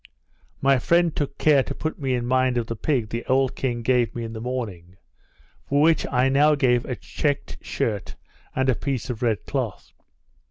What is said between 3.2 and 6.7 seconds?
old king gave me in the morning; for which I now